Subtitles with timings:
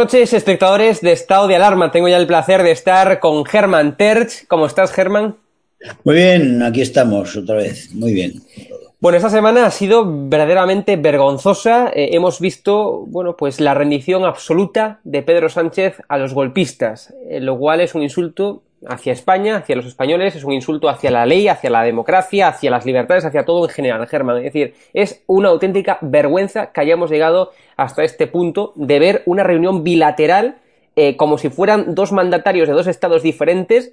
[0.00, 1.92] Noches, espectadores de Estado de Alarma.
[1.92, 4.46] Tengo ya el placer de estar con Germán Terch.
[4.48, 5.36] ¿Cómo estás, Germán?
[6.04, 7.92] Muy bien, aquí estamos otra vez.
[7.92, 8.40] Muy bien.
[8.98, 11.90] Bueno, esta semana ha sido verdaderamente vergonzosa.
[11.94, 17.38] Eh, hemos visto, bueno, pues la rendición absoluta de Pedro Sánchez a los golpistas, eh,
[17.40, 21.26] lo cual es un insulto hacia España, hacia los españoles, es un insulto hacia la
[21.26, 24.38] ley, hacia la democracia, hacia las libertades, hacia todo en general, Germán.
[24.38, 29.42] Es decir, es una auténtica vergüenza que hayamos llegado hasta este punto de ver una
[29.42, 30.56] reunión bilateral
[30.96, 33.92] eh, como si fueran dos mandatarios de dos estados diferentes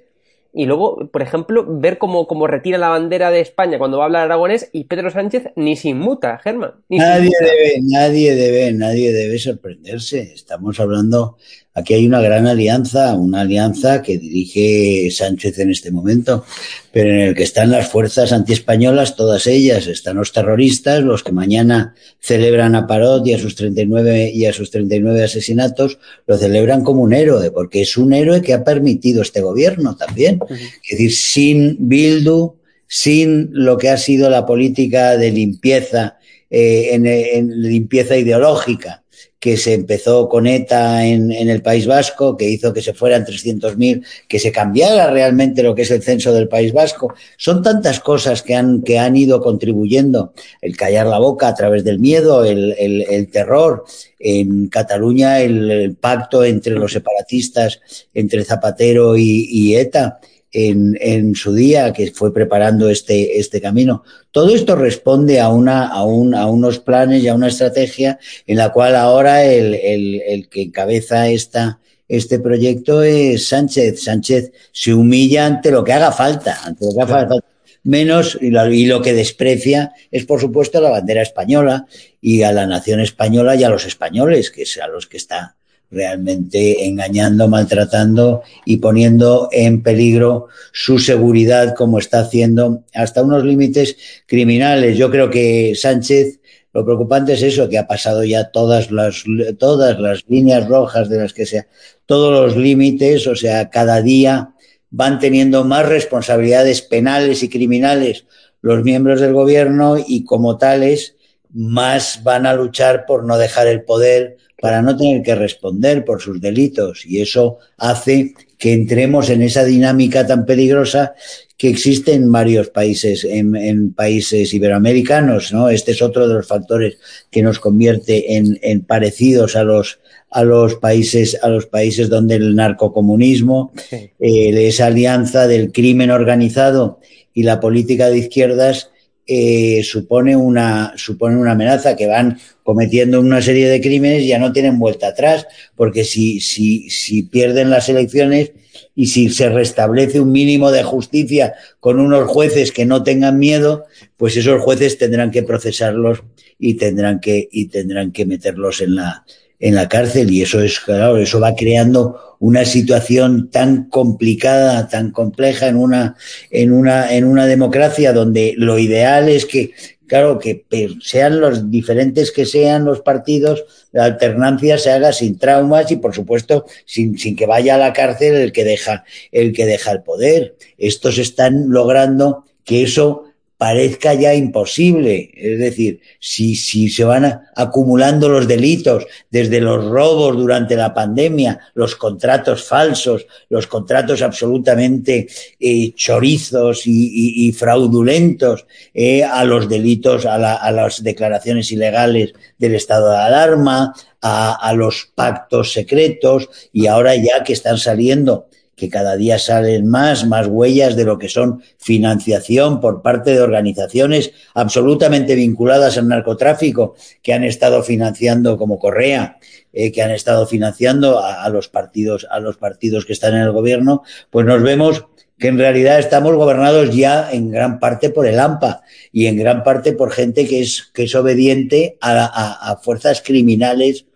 [0.52, 4.06] y luego, por ejemplo, ver cómo, cómo, retira la bandera de España cuando va a
[4.06, 6.72] hablar aragonés y Pedro Sánchez ni se inmuta, Germán.
[6.88, 10.32] nadie debe, nadie debe, nadie debe sorprenderse.
[10.34, 11.36] Estamos hablando
[11.78, 16.44] Aquí hay una gran alianza, una alianza que dirige Sánchez en este momento,
[16.92, 21.30] pero en el que están las fuerzas antiespañolas, todas ellas, están los terroristas, los que
[21.30, 26.82] mañana celebran a Parot y a sus 39 y a sus 39 asesinatos, lo celebran
[26.82, 30.40] como un héroe, porque es un héroe que ha permitido este gobierno también.
[30.50, 32.56] Es decir, sin Bildu,
[32.88, 36.18] sin lo que ha sido la política de limpieza,
[36.50, 39.04] eh, en, en limpieza ideológica
[39.40, 43.24] que se empezó con ETA en, en el País Vasco, que hizo que se fueran
[43.24, 47.14] 300.000, que se cambiara realmente lo que es el censo del País Vasco.
[47.36, 50.32] Son tantas cosas que han, que han ido contribuyendo.
[50.60, 53.84] El callar la boca a través del miedo, el, el, el terror.
[54.18, 57.80] En Cataluña, el, el, pacto entre los separatistas,
[58.14, 60.18] entre Zapatero y, y ETA
[60.52, 64.02] en, en, su día, que fue preparando este, este camino.
[64.30, 68.56] Todo esto responde a, una, a, un, a unos planes y a una estrategia en
[68.56, 74.02] la cual ahora el, el, el que encabeza esta, este proyecto es Sánchez.
[74.02, 77.46] Sánchez se humilla ante lo que haga falta, ante lo que haga falta.
[77.84, 81.86] Menos, y lo, y lo que desprecia es, por supuesto, la bandera española
[82.20, 85.57] y a la nación española y a los españoles, que es a los que está
[85.90, 93.96] realmente engañando, maltratando y poniendo en peligro su seguridad como está haciendo hasta unos límites
[94.26, 94.98] criminales.
[94.98, 96.40] Yo creo que Sánchez,
[96.72, 99.24] lo preocupante es eso, que ha pasado ya todas las,
[99.58, 101.66] todas las líneas rojas de las que sea,
[102.06, 104.50] todos los límites, o sea, cada día
[104.90, 108.24] van teniendo más responsabilidades penales y criminales
[108.60, 111.16] los miembros del gobierno y como tales
[111.50, 116.20] más van a luchar por no dejar el poder, para no tener que responder por
[116.20, 117.04] sus delitos.
[117.06, 121.14] Y eso hace que entremos en esa dinámica tan peligrosa
[121.56, 125.68] que existe en varios países, en, en, países iberoamericanos, ¿no?
[125.70, 126.98] Este es otro de los factores
[127.30, 129.98] que nos convierte en, en parecidos a los
[130.30, 134.10] a los países a los países donde el narcocomunismo, sí.
[134.20, 137.00] eh, esa alianza del crimen organizado
[137.32, 138.90] y la política de izquierdas
[139.30, 144.52] eh, supone, una, supone una amenaza que van cometiendo una serie de crímenes ya no
[144.52, 145.46] tienen vuelta atrás,
[145.76, 148.52] porque si, si, si pierden las elecciones
[148.94, 153.84] y si se restablece un mínimo de justicia con unos jueces que no tengan miedo,
[154.16, 156.22] pues esos jueces tendrán que procesarlos
[156.58, 159.26] y tendrán que, y tendrán que meterlos en la,
[159.60, 165.10] en la cárcel y eso es claro, eso va creando una situación tan complicada, tan
[165.10, 166.16] compleja en una
[166.50, 169.72] en una en una democracia donde lo ideal es que
[170.06, 170.64] claro que
[171.00, 176.14] sean los diferentes que sean los partidos, la alternancia se haga sin traumas y por
[176.14, 180.02] supuesto sin, sin que vaya a la cárcel el que deja el que deja el
[180.02, 180.56] poder.
[180.78, 183.24] Estos están logrando que eso
[183.58, 185.30] parezca ya imposible.
[185.34, 191.58] Es decir, si, si se van acumulando los delitos, desde los robos durante la pandemia,
[191.74, 195.26] los contratos falsos, los contratos absolutamente
[195.58, 198.64] eh, chorizos y, fraudulentos,
[198.94, 205.72] eh, a los delitos, a, las declaraciones ilegales del estado de alarma, a los pactos
[205.72, 208.47] secretos, y ahora ya que están saliendo
[208.78, 213.40] que cada día salen más, más huellas de lo que son financiación por parte de
[213.40, 219.38] organizaciones absolutamente vinculadas al narcotráfico que han estado financiando como Correa,
[219.72, 223.42] eh, que han estado financiando a, a, los partidos, a los partidos que están en
[223.42, 225.04] el gobierno, pues nos vemos
[225.38, 228.82] que en realidad estamos gobernados ya en gran parte por el AMPA
[229.12, 233.22] y en gran parte por gente que es, que es obediente a, a, a fuerzas
[233.24, 234.06] criminales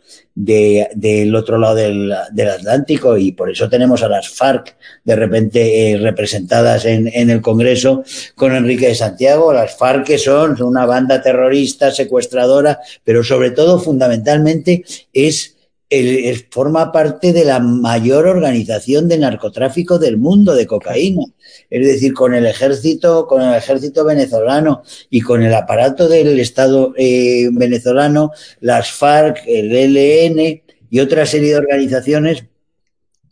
[0.45, 4.75] de, del otro lado del, del, Atlántico y por eso tenemos a las FARC
[5.05, 8.03] de repente eh, representadas en, en, el Congreso
[8.35, 9.53] con Enrique de Santiago.
[9.53, 15.52] Las FARC que son una banda terrorista, secuestradora, pero sobre todo fundamentalmente es
[15.93, 21.25] el, forma parte de la mayor organización de narcotráfico del mundo de cocaína.
[21.69, 26.95] Es decir, con el ejército, con el ejército venezolano y con el aparato del Estado
[26.97, 32.45] eh, venezolano, las FARC, el ELN y otra serie de organizaciones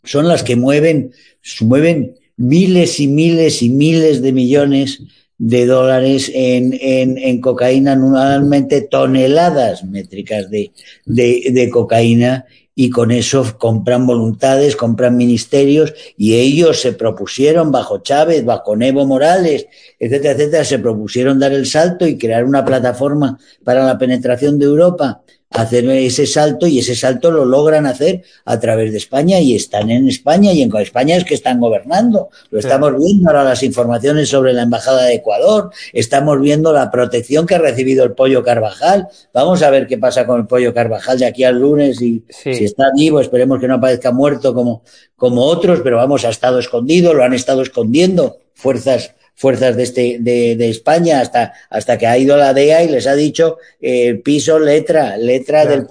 [0.03, 1.13] son las que mueven,
[1.61, 5.01] mueven miles y miles y miles de millones
[5.43, 10.71] de dólares en, en, en cocaína anualmente, toneladas métricas de,
[11.07, 12.45] de, de cocaína
[12.75, 19.07] y con eso compran voluntades, compran ministerios y ellos se propusieron bajo Chávez, bajo Evo
[19.07, 19.65] Morales,
[19.99, 24.65] etcétera, etcétera, se propusieron dar el salto y crear una plataforma para la penetración de
[24.65, 29.55] Europa hacer ese salto y ese salto lo logran hacer a través de España y
[29.55, 32.29] están en España y en España es que están gobernando.
[32.49, 37.45] Lo estamos viendo ahora las informaciones sobre la Embajada de Ecuador, estamos viendo la protección
[37.45, 39.07] que ha recibido el pollo Carvajal.
[39.33, 42.53] Vamos a ver qué pasa con el pollo Carvajal de aquí al lunes y sí.
[42.53, 44.83] si está vivo, esperemos que no aparezca muerto como,
[45.17, 50.17] como otros, pero vamos, ha estado escondido, lo han estado escondiendo fuerzas fuerzas de, este,
[50.19, 54.21] de, de, España hasta, hasta que ha ido la DEA y les ha dicho eh,
[54.23, 55.87] piso, letra, letra claro.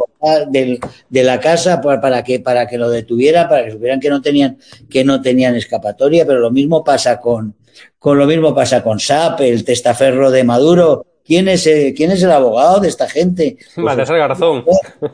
[0.46, 3.98] del, del, de la casa para, para, que, para que lo detuviera, para que supieran
[3.98, 4.56] que no tenían,
[4.88, 7.56] que no tenían escapatoria, pero lo mismo pasa con,
[7.98, 11.06] con lo mismo pasa con SAP, el testaferro de Maduro.
[11.24, 13.56] ¿Quién es, el, ¿Quién es el abogado de esta gente?
[13.74, 14.64] Pues, es el Garzón.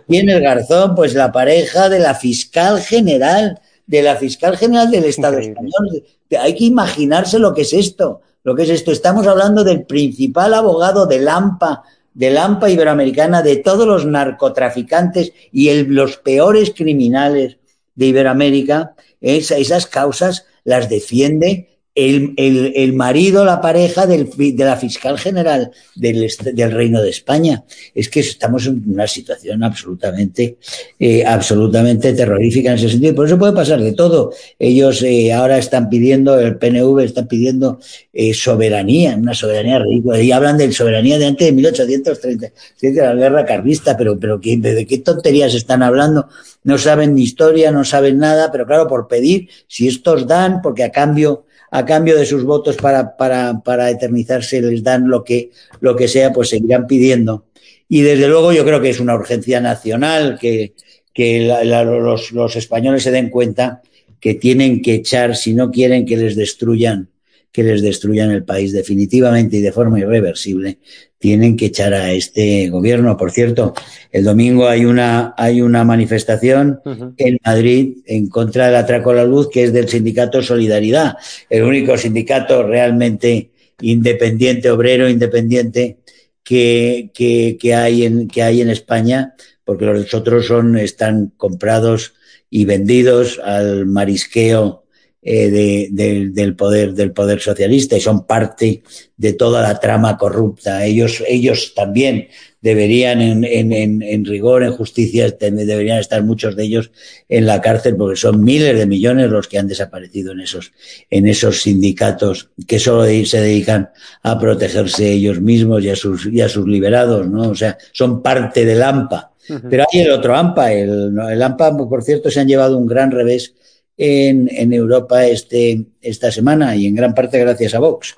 [0.06, 0.94] ¿Quién es Garzón?
[0.94, 5.70] Pues la pareja de la fiscal general, de la fiscal general del Estado Increíble.
[5.70, 6.04] español.
[6.40, 8.92] Hay que imaginarse lo que es esto lo que es esto.
[8.92, 11.82] Estamos hablando del principal abogado de Lampa,
[12.14, 17.56] de Lampa Iberoamericana, de todos los narcotraficantes y el, los peores criminales
[17.96, 18.94] de Iberoamérica.
[19.20, 25.18] Es, esas causas las defiende el, el, el, marido, la pareja del, de la fiscal
[25.18, 27.64] general del, del, Reino de España.
[27.94, 30.58] Es que estamos en una situación absolutamente,
[31.00, 33.14] eh, absolutamente terrorífica en ese sentido.
[33.14, 34.30] Por eso puede pasar de todo.
[34.58, 37.80] Ellos eh, ahora están pidiendo, el PNV está pidiendo
[38.12, 40.20] eh, soberanía, una soberanía ridícula.
[40.20, 44.58] Y hablan de soberanía de antes de 1830, de la guerra carlista, pero, pero ¿qué,
[44.58, 46.28] ¿de qué tonterías están hablando?
[46.62, 50.84] No saben ni historia, no saben nada, pero claro, por pedir, si estos dan, porque
[50.84, 55.50] a cambio a cambio de sus votos para, para, para eternizarse les dan lo que,
[55.80, 57.46] lo que sea, pues seguirán pidiendo.
[57.88, 60.74] Y desde luego yo creo que es una urgencia nacional que,
[61.12, 63.82] que los, los españoles se den cuenta
[64.20, 67.08] que tienen que echar, si no quieren que les destruyan,
[67.56, 70.76] que les destruyan el país definitivamente y de forma irreversible,
[71.18, 73.16] tienen que echar a este gobierno.
[73.16, 73.72] Por cierto,
[74.12, 77.14] el domingo hay una, hay una manifestación uh -huh.
[77.16, 81.16] en Madrid en contra del atraco a la luz que es del sindicato Solidaridad,
[81.48, 85.96] el único sindicato realmente independiente, obrero independiente
[86.44, 89.34] que, que, que, hay, en, que hay en España,
[89.64, 92.12] porque los otros son, están comprados
[92.50, 94.82] y vendidos al marisqueo
[95.22, 98.82] eh, de, de, del poder del poder socialista y son parte
[99.16, 100.84] de toda la trama corrupta.
[100.84, 102.28] Ellos, ellos también
[102.60, 106.90] deberían, en, en, en, rigor, en justicia, deberían estar muchos de ellos
[107.28, 110.72] en la cárcel porque son miles de millones los que han desaparecido en esos,
[111.10, 113.90] en esos sindicatos que solo se dedican
[114.22, 117.50] a protegerse ellos mismos y a sus, y a sus liberados, ¿no?
[117.50, 119.32] O sea, son parte del AMPA
[119.70, 120.72] Pero hay el otro AMPA.
[120.72, 123.54] El, el, AMPA, por cierto, se han llevado un gran revés
[123.96, 128.14] en, Europa este, esta semana y en gran parte gracias a Vox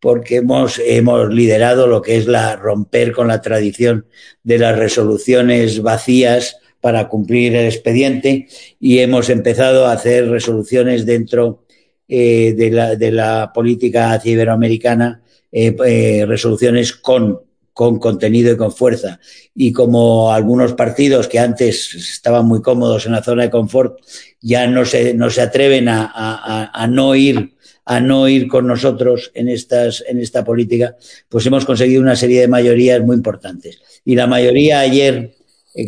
[0.00, 4.06] porque hemos, hemos liderado lo que es la romper con la tradición
[4.42, 8.46] de las resoluciones vacías para cumplir el expediente
[8.78, 11.64] y hemos empezado a hacer resoluciones dentro
[12.08, 17.40] eh, de, la, de, la, política iberoamericana, eh, eh, resoluciones con,
[17.76, 19.20] con contenido y con fuerza.
[19.54, 24.00] Y como algunos partidos que antes estaban muy cómodos en la zona de confort
[24.40, 27.54] ya no se, no se atreven a, a, a no ir
[27.84, 30.96] a no ir con nosotros en, estas, en esta política,
[31.28, 33.80] pues hemos conseguido una serie de mayorías muy importantes.
[34.04, 35.34] Y la mayoría ayer
[35.74, 35.86] eh,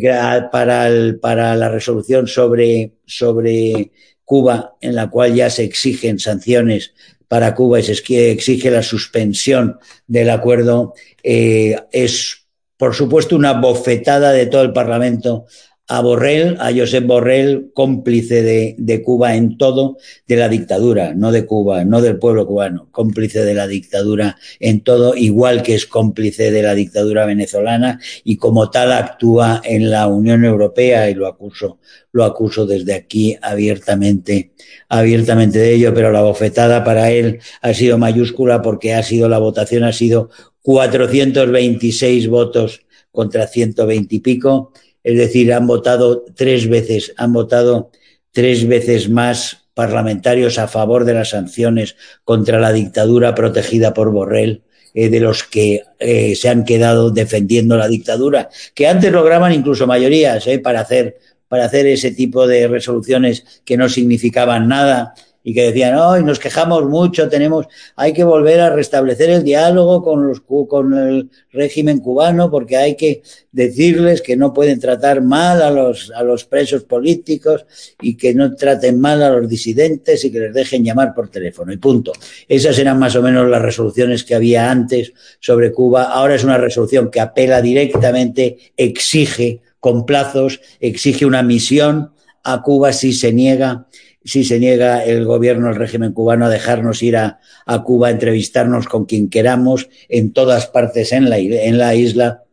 [0.51, 3.91] para, el, para la resolución sobre, sobre
[4.23, 6.93] Cuba, en la cual ya se exigen sanciones
[7.29, 14.31] para Cuba y se exige la suspensión del acuerdo, eh, es, por supuesto, una bofetada
[14.31, 15.45] de todo el Parlamento
[15.89, 21.31] a Borrell, a Josep Borrell, cómplice de, de, Cuba en todo, de la dictadura, no
[21.31, 25.87] de Cuba, no del pueblo cubano, cómplice de la dictadura en todo, igual que es
[25.87, 31.25] cómplice de la dictadura venezolana y como tal actúa en la Unión Europea y lo
[31.25, 31.79] acuso,
[32.11, 34.51] lo acuso desde aquí abiertamente,
[34.89, 39.39] abiertamente de ello, pero la bofetada para él ha sido mayúscula porque ha sido la
[39.39, 40.29] votación ha sido
[40.61, 42.81] 426 votos
[43.11, 44.71] contra 120 y pico
[45.11, 47.91] es decir, han votado tres veces, han votado
[48.31, 54.61] tres veces más parlamentarios a favor de las sanciones contra la dictadura protegida por Borrell,
[54.93, 59.87] eh, de los que eh, se han quedado defendiendo la dictadura, que antes lograban incluso
[59.87, 65.53] mayorías eh, para, hacer, para hacer ese tipo de resoluciones que no significaban nada y
[65.53, 70.27] que decían, hoy nos quejamos mucho, tenemos, hay que volver a restablecer el diálogo con,
[70.27, 75.71] los, con el régimen cubano porque hay que decirles que no pueden tratar mal a
[75.71, 77.65] los, a los presos políticos
[78.01, 81.71] y que no traten mal a los disidentes y que les dejen llamar por teléfono
[81.71, 82.11] y punto.
[82.47, 86.03] Esas eran más o menos las resoluciones que había antes sobre Cuba.
[86.03, 92.11] Ahora es una resolución que apela directamente, exige con plazos, exige una misión
[92.43, 93.87] a Cuba si se niega
[94.23, 98.11] si se niega el gobierno, el régimen cubano, a dejarnos ir a, a Cuba, a
[98.11, 102.43] entrevistarnos con quien queramos en todas partes en la, en la isla,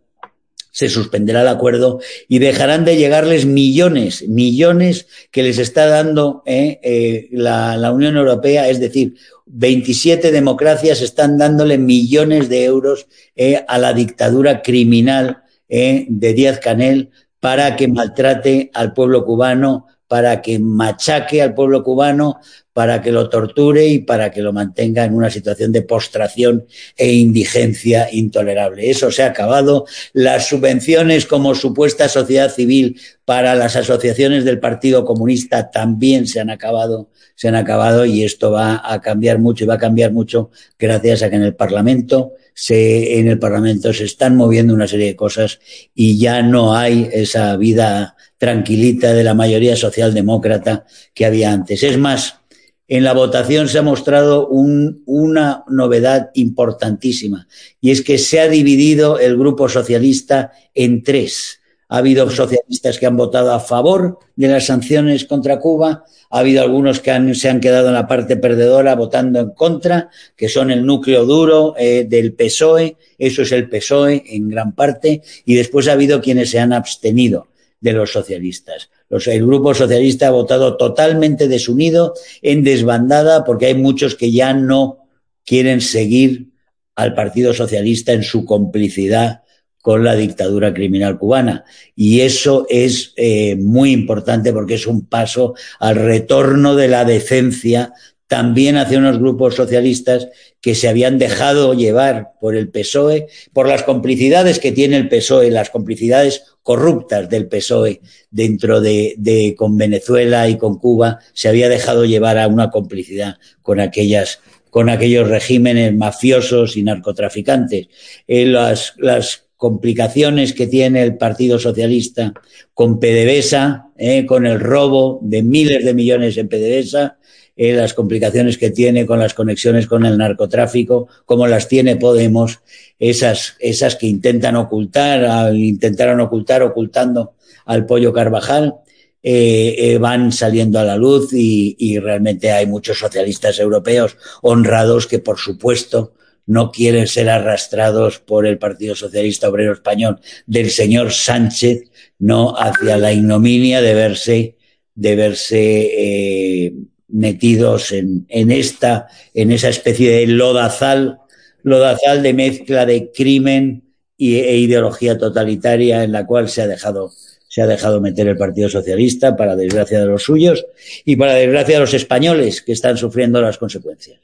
[0.77, 6.81] se suspenderá el acuerdo y dejarán de llegarles millones, millones que les está dando eh,
[6.83, 9.15] eh, la, la, Unión Europea, es decir,
[9.47, 13.07] 27 democracias están dándole millones de euros
[13.37, 20.41] eh, a la dictadura criminal de Díaz Canel para que maltrate al pueblo cubano, para
[20.43, 22.39] que machaque al pueblo cubano,
[22.77, 27.11] para que lo torture y para que lo mantenga en una situación de postración e
[27.11, 28.91] indigencia intolerable.
[28.91, 29.87] Eso se ha acabado.
[30.13, 36.51] Las subvenciones como supuesta sociedad civil para las asociaciones del Partido Comunista también se han
[36.51, 40.51] acabado, se han acabado y esto va a cambiar mucho y va a cambiar mucho
[40.79, 45.07] gracias a que en el Parlamento se, en el Parlamento se están moviendo una serie
[45.07, 45.61] de cosas
[45.95, 51.83] y ya no hay esa vida tranquilita de la mayoría socialdemócrata que había antes.
[51.83, 52.41] Es más,
[52.89, 57.49] en la votación se ha mostrado un, una novedad importantísima
[57.81, 61.61] y es que se ha dividido el grupo socialista en tres.
[61.89, 66.63] Ha habido socialistas que han votado a favor de las sanciones contra Cuba, ha habido
[66.63, 70.73] algunos que han, se han quedado en la parte perdedora votando en contra, que son
[70.73, 75.87] el núcleo duro eh, del PSOE, eso es el PSOE en gran parte, y después
[75.87, 77.49] ha habido quienes se han abstenido
[77.81, 78.91] de los socialistas.
[79.09, 84.99] El grupo socialista ha votado totalmente desunido, en desbandada, porque hay muchos que ya no
[85.45, 86.49] quieren seguir
[86.97, 89.43] al Partido Socialista en su complicidad
[89.81, 91.65] con la dictadura criminal cubana.
[91.95, 97.93] Y eso es eh, muy importante porque es un paso al retorno de la decencia
[98.27, 100.27] también hacia unos grupos socialistas
[100.67, 105.53] que se habían dejado llevar por el PSOE, por las complicidades que tiene el PSOE,
[105.53, 108.01] las complicidades corruptas del PSOE
[108.33, 113.37] dentro de, de, con Venezuela y con Cuba, se había dejado llevar a una complicidad
[113.63, 117.87] con aquellas con aquellos regímenes mafiosos y narcotraficantes.
[118.27, 122.35] Eh, las, las complicaciones que tiene el Partido Socialista
[122.75, 127.19] con PDVSA, eh, con el robo de miles de millones en PDVSA,
[127.57, 132.61] eh, las complicaciones que tiene con las conexiones con el narcotráfico, como las tiene Podemos,
[132.99, 137.35] esas, esas que intentan ocultar, intentaron ocultar ocultando
[137.65, 138.75] al pollo Carvajal,
[139.23, 145.07] eh, eh, van saliendo a la luz y, y realmente hay muchos socialistas europeos honrados
[145.07, 146.15] que, por supuesto,
[146.47, 152.97] no quieren ser arrastrados por el Partido Socialista Obrero Español del señor Sánchez, no hacia
[152.99, 154.57] la ignominia de verse,
[154.95, 156.75] de verse eh,
[157.09, 161.19] metidos en, en, esta, en esa especie de lodazal,
[161.63, 163.85] lodazal de mezcla de crimen
[164.17, 167.13] y, e ideología totalitaria en la cual se ha dejado
[167.49, 170.67] se ha dejado meter el Partido Socialista para desgracia de los suyos
[171.07, 174.21] y para desgracia de los españoles que están sufriendo las consecuencias.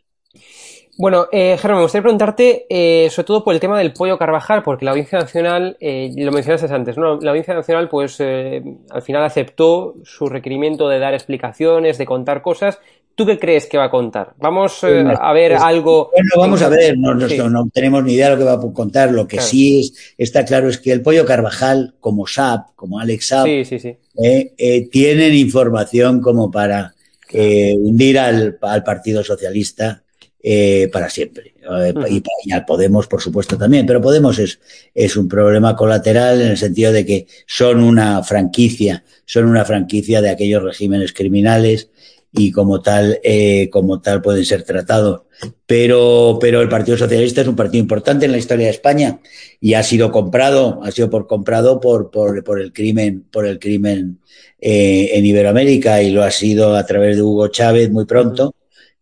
[0.99, 4.63] Bueno, eh, Germán, me gustaría preguntarte eh, sobre todo por el tema del pollo Carvajal,
[4.63, 7.19] porque la Audiencia Nacional, eh, lo mencionaste antes, ¿no?
[7.21, 12.43] La Audiencia Nacional, pues, eh, al final aceptó su requerimiento de dar explicaciones, de contar
[12.43, 12.79] cosas.
[13.15, 14.35] ¿Tú qué crees que va a contar?
[14.39, 16.11] ¿Vamos eh, a ver Pues, algo...?
[16.13, 17.39] Bueno, vamos a ver, no, no- Sí.
[17.39, 19.13] no tenemos ni idea de lo que va a contar.
[19.13, 19.49] Lo que Claro.
[19.51, 23.65] sí es, está claro es que el pollo Carvajal, como SAP, como Alex Saab, Sí,
[23.65, 23.97] sí, sí.
[24.23, 26.95] eh, eh, tienen información como para
[27.33, 30.02] eh, hundir al, al Partido Socialista
[30.43, 31.55] eh, para siempre.
[31.63, 33.87] Eh, y, y al Podemos, por supuesto, también.
[33.87, 34.61] Pero Podemos es,
[34.95, 40.21] es un problema colateral en el sentido de que son una franquicia, son una franquicia
[40.21, 41.91] de aquellos regímenes criminales
[42.33, 45.23] y como tal, eh, como tal pueden ser tratados.
[45.67, 49.21] Pero, pero el Partido Socialista es un partido importante en la historia de España
[49.61, 53.59] y ha sido comprado, ha sido por comprado por, por, por el crimen, por el
[53.59, 54.21] crimen
[54.61, 58.55] eh, en Iberoamérica y lo ha sido a través de Hugo Chávez muy pronto.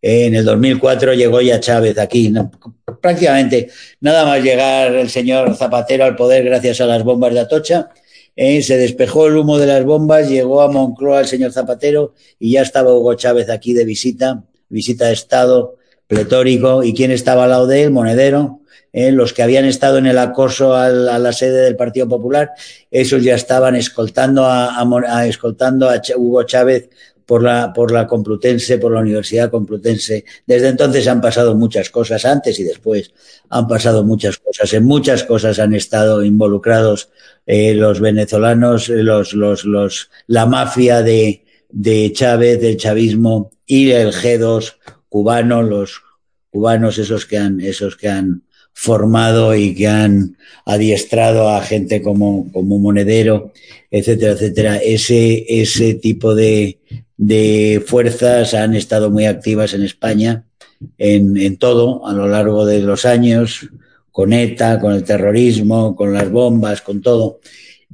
[0.02, 2.32] En el 2004 llegó ya Chávez aquí,
[3.00, 3.68] prácticamente
[4.00, 7.90] nada más llegar el señor Zapatero al poder gracias a las bombas de Atocha.
[8.36, 12.52] eh, se despejó el humo de las bombas, llegó a Moncloa el señor Zapatero y
[12.52, 15.76] ya estaba Hugo Chávez aquí de visita, visita de Estado
[16.06, 16.82] pletórico.
[16.82, 17.90] ¿Y quién estaba al lado de él?
[17.90, 18.60] Monedero.
[18.92, 22.50] eh, los que habían estado en el acoso al, a la sede del Partido Popular,
[22.90, 26.88] esos ya estaban escoltando a, a, a- escoltando a Hugo Chávez
[27.30, 30.24] por la, por la Complutense, por la Universidad Complutense.
[30.48, 33.12] Desde entonces han pasado muchas cosas, antes y después
[33.48, 34.72] han pasado muchas cosas.
[34.72, 37.10] En muchas cosas han estado involucrados
[37.46, 43.92] eh, los venezolanos, eh, los, los, los, la mafia de, de Chávez, del chavismo y
[43.92, 44.74] el G2
[45.08, 46.02] cubano, los
[46.50, 52.50] cubanos esos que han, esos que han formado y que han adiestrado a gente como,
[52.50, 53.52] como Monedero,
[53.88, 54.76] etcétera, etcétera.
[54.78, 56.80] Ese, ese tipo de,
[57.20, 60.44] de fuerzas han estado muy activas en España
[60.96, 63.68] en, en todo a lo largo de los años,
[64.10, 67.40] con ETA, con el terrorismo, con las bombas, con todo.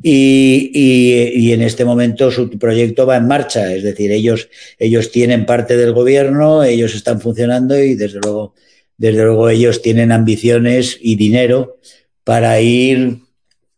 [0.01, 5.11] Y, y, y, en este momento su proyecto va en marcha, es decir, ellos, ellos
[5.11, 8.55] tienen parte del gobierno, ellos están funcionando y desde luego,
[8.97, 11.79] desde luego ellos tienen ambiciones y dinero
[12.23, 13.19] para ir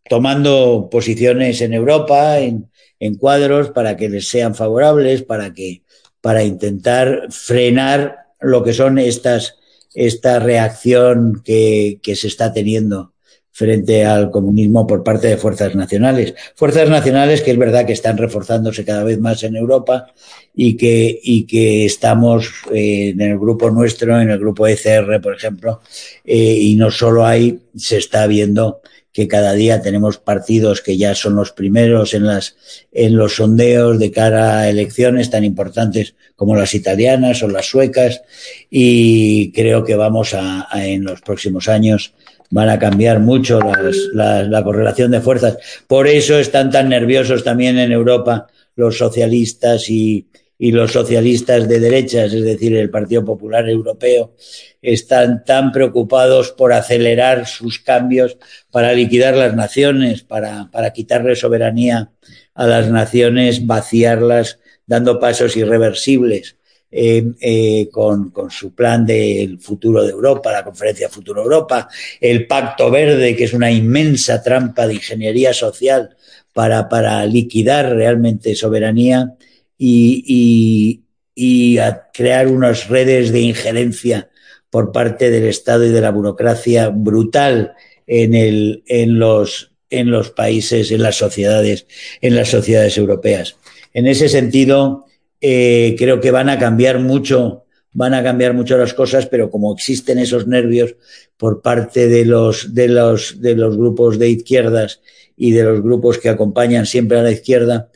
[0.07, 2.68] tomando posiciones en Europa, en,
[2.99, 5.83] en cuadros, para que les sean favorables, para que,
[6.21, 9.55] para intentar frenar lo que son estas,
[9.93, 13.13] esta reacción que, que se está teniendo
[13.59, 16.33] frente al comunismo por parte de fuerzas nacionales.
[16.55, 20.13] Fuerzas nacionales que es verdad que están reforzándose cada vez más en Europa
[20.55, 25.35] y que, y que estamos eh, en el grupo nuestro, en el grupo ECR, por
[25.35, 25.81] ejemplo,
[26.23, 28.79] eh, y no solo ahí, se está viendo
[29.11, 32.55] que cada día tenemos partidos que ya son los primeros en, las,
[32.91, 38.21] en los sondeos de cara a elecciones tan importantes como las italianas o las suecas
[38.69, 42.13] y creo que vamos a, en los próximos años
[42.51, 45.57] van a cambiar mucho las, la, la, correlación de fuerzas.
[45.87, 50.25] Por eso están tan nerviosos también en Europa los socialistas y,
[50.59, 54.35] y, los socialistas de derechas, es decir, el Partido Popular Europeo,
[54.81, 58.37] están tan preocupados por acelerar sus cambios
[58.69, 62.11] para liquidar las naciones, para, para quitarle soberanía
[62.53, 66.57] a las naciones, vaciarlas, dando pasos irreversibles.
[66.91, 71.87] Eh, eh, con, con, su plan del futuro de Europa, la conferencia Futuro Europa,
[72.19, 76.17] el Pacto Verde, que es una inmensa trampa de ingeniería social
[76.51, 79.35] para, para liquidar realmente soberanía
[79.79, 81.79] y, y, y
[82.13, 84.29] crear unas redes de injerencia
[84.69, 87.73] por parte del Estado y de la burocracia brutal
[88.05, 91.87] en, el, en, los, en los países, en las sociedades,
[92.21, 93.55] en las sociedades europeas.
[93.93, 95.05] En ese sentido,
[95.41, 97.63] eh, creo que van a cambiar mucho,
[97.93, 100.95] van a cambiar mucho las cosas, pero como existen esos nervios
[101.37, 105.01] por parte de los, de los, de los grupos de izquierdas
[105.37, 107.89] y de los grupos que acompañan siempre a la izquierda,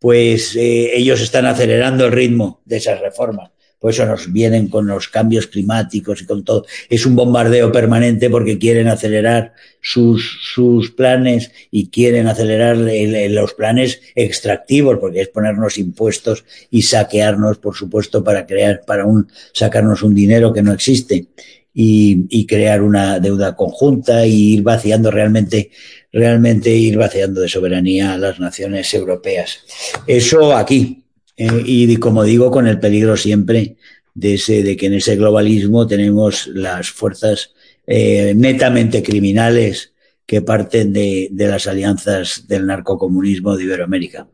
[0.00, 3.50] pues eh, ellos están acelerando el ritmo de esas reformas.
[3.78, 6.66] Por eso nos vienen con los cambios climáticos y con todo.
[6.90, 13.34] Es un bombardeo permanente porque quieren acelerar sus, sus planes y quieren acelerar el, el,
[13.34, 19.28] los planes extractivos, porque es ponernos impuestos y saquearnos, por supuesto, para crear, para un,
[19.54, 21.28] sacarnos un dinero que no existe.
[21.72, 25.70] Y, crear una deuda conjunta y ir vaciando realmente,
[26.12, 29.60] realmente ir vaciando de soberanía a las naciones europeas.
[30.06, 31.04] Eso aquí.
[31.36, 33.76] Eh, y como digo, con el peligro siempre
[34.14, 37.52] de, ese, de que en ese globalismo tenemos las fuerzas
[37.86, 39.92] eh, netamente criminales
[40.26, 44.28] que parten de, de, las alianzas del narcocomunismo de Iberoamérica.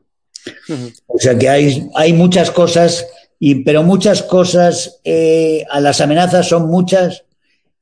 [1.07, 3.07] O sea que hay, hay muchas cosas,
[3.39, 7.26] y, pero muchas cosas, eh, a las amenazas son muchas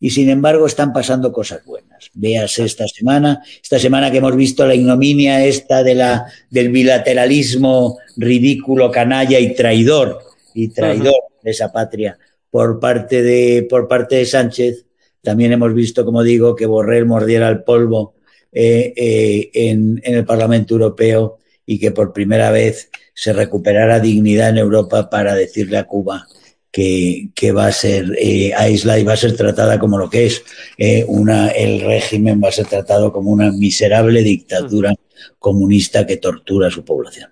[0.01, 2.11] y sin embargo están pasando cosas buenas.
[2.15, 7.99] Veas esta semana, esta semana que hemos visto la ignominia esta de la, del bilateralismo
[8.17, 10.19] ridículo, canalla y traidor,
[10.53, 12.19] y traidor de esa patria
[12.51, 14.85] por parte de, por parte de Sánchez.
[15.23, 18.15] También hemos visto, como digo, que Borrell mordiera el polvo
[18.53, 24.51] eh, eh, en, en el Parlamento Europeo y que por primera vez se recuperara dignidad
[24.51, 26.27] en Europa para decirle a Cuba
[26.75, 30.27] que, que va a ser eh, aislada y va a ser tratada como lo que
[30.27, 30.45] es
[30.77, 34.93] eh, una, el régimen va a ser tratado como una miserable dictadura
[35.39, 37.31] comunista que tortura a su población.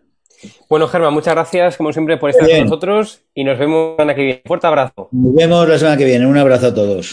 [0.69, 4.15] Bueno, Germán, muchas gracias, como siempre, por estar con nosotros y nos vemos la semana
[4.15, 4.43] que viene.
[4.47, 5.09] Fuerte abrazo.
[5.11, 6.25] Nos vemos la semana que viene.
[6.25, 7.13] Un abrazo a todos.